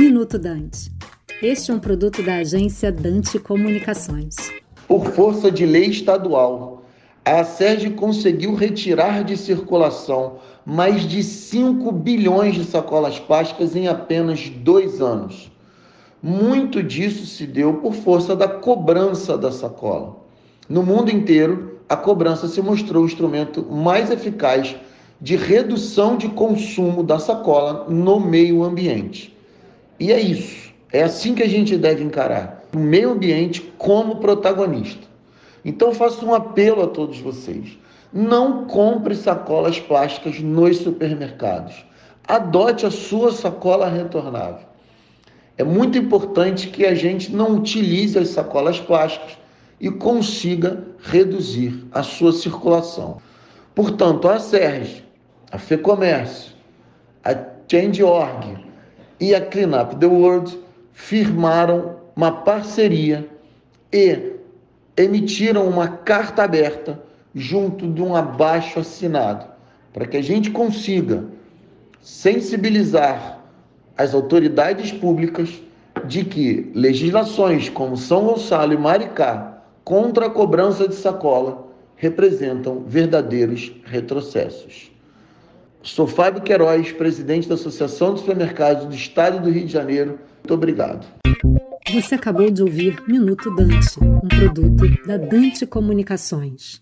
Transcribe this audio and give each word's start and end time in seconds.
Minuto 0.00 0.38
Dante. 0.38 0.90
Este 1.42 1.70
é 1.70 1.74
um 1.74 1.78
produto 1.78 2.22
da 2.22 2.36
agência 2.36 2.90
Dante 2.90 3.38
Comunicações. 3.38 4.34
Por 4.88 5.04
força 5.08 5.50
de 5.50 5.66
lei 5.66 5.90
estadual, 5.90 6.86
a 7.22 7.44
SERG 7.44 7.90
conseguiu 7.90 8.54
retirar 8.54 9.22
de 9.22 9.36
circulação 9.36 10.38
mais 10.64 11.02
de 11.02 11.22
5 11.22 11.92
bilhões 11.92 12.54
de 12.54 12.64
sacolas 12.64 13.18
plásticas 13.18 13.76
em 13.76 13.88
apenas 13.88 14.48
dois 14.48 15.02
anos. 15.02 15.52
Muito 16.22 16.82
disso 16.82 17.26
se 17.26 17.46
deu 17.46 17.74
por 17.74 17.92
força 17.92 18.34
da 18.34 18.48
cobrança 18.48 19.36
da 19.36 19.52
sacola. 19.52 20.16
No 20.66 20.82
mundo 20.82 21.10
inteiro, 21.10 21.78
a 21.86 21.94
cobrança 21.94 22.48
se 22.48 22.62
mostrou 22.62 23.02
o 23.02 23.06
instrumento 23.06 23.70
mais 23.70 24.10
eficaz 24.10 24.74
de 25.20 25.36
redução 25.36 26.16
de 26.16 26.30
consumo 26.30 27.02
da 27.04 27.18
sacola 27.18 27.84
no 27.90 28.18
meio 28.18 28.64
ambiente. 28.64 29.38
E 30.00 30.10
é 30.10 30.18
isso. 30.18 30.72
É 30.90 31.02
assim 31.02 31.34
que 31.34 31.42
a 31.42 31.48
gente 31.48 31.76
deve 31.76 32.02
encarar 32.02 32.64
o 32.74 32.78
meio 32.78 33.12
ambiente 33.12 33.60
como 33.76 34.16
protagonista. 34.16 35.06
Então 35.62 35.92
faço 35.92 36.24
um 36.24 36.34
apelo 36.34 36.82
a 36.82 36.86
todos 36.86 37.18
vocês. 37.20 37.78
Não 38.10 38.64
compre 38.64 39.14
sacolas 39.14 39.78
plásticas 39.78 40.40
nos 40.40 40.78
supermercados. 40.78 41.84
Adote 42.26 42.86
a 42.86 42.90
sua 42.90 43.30
sacola 43.30 43.88
retornável. 43.88 44.66
É 45.58 45.62
muito 45.62 45.98
importante 45.98 46.68
que 46.68 46.86
a 46.86 46.94
gente 46.94 47.30
não 47.30 47.56
utilize 47.56 48.18
as 48.18 48.30
sacolas 48.30 48.80
plásticas 48.80 49.36
e 49.78 49.90
consiga 49.90 50.82
reduzir 51.02 51.86
a 51.92 52.02
sua 52.02 52.32
circulação. 52.32 53.18
Portanto, 53.74 54.28
a 54.28 54.38
SERG, 54.38 55.04
a 55.52 55.58
FEComércio, 55.58 56.52
a 57.22 57.34
Change.org 57.68 58.69
e 59.20 59.34
a 59.34 59.40
Clean 59.40 59.80
Up 59.80 59.96
the 59.96 60.06
World 60.06 60.58
firmaram 60.92 61.96
uma 62.16 62.32
parceria 62.32 63.28
e 63.92 64.32
emitiram 64.96 65.68
uma 65.68 65.88
carta 65.88 66.42
aberta 66.42 67.00
junto 67.34 67.86
de 67.88 68.02
um 68.02 68.16
abaixo 68.16 68.80
assinado, 68.80 69.46
para 69.92 70.06
que 70.06 70.16
a 70.16 70.22
gente 70.22 70.50
consiga 70.50 71.24
sensibilizar 72.00 73.40
as 73.96 74.14
autoridades 74.14 74.90
públicas 74.90 75.62
de 76.06 76.24
que 76.24 76.70
legislações 76.74 77.68
como 77.68 77.96
São 77.96 78.24
Gonçalo 78.24 78.72
e 78.72 78.76
Maricá 78.76 79.62
contra 79.84 80.26
a 80.26 80.30
cobrança 80.30 80.88
de 80.88 80.94
sacola 80.94 81.68
representam 81.96 82.82
verdadeiros 82.86 83.72
retrocessos. 83.84 84.90
Sou 85.82 86.06
Fábio 86.06 86.42
Queiroz, 86.42 86.92
presidente 86.92 87.48
da 87.48 87.54
Associação 87.54 88.12
dos 88.12 88.20
Supermercados 88.20 88.84
do 88.84 88.94
Estado 88.94 89.40
do 89.40 89.50
Rio 89.50 89.66
de 89.66 89.72
Janeiro. 89.72 90.18
Muito 90.38 90.54
obrigado. 90.54 91.06
Você 91.90 92.14
acabou 92.14 92.50
de 92.50 92.62
ouvir 92.62 93.02
Minuto 93.08 93.52
Dante, 93.54 93.98
um 93.98 94.28
produto 94.28 95.06
da 95.06 95.16
Dante 95.16 95.66
Comunicações. 95.66 96.78